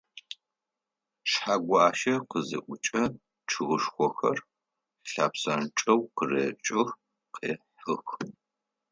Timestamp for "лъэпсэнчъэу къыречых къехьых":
5.11-8.07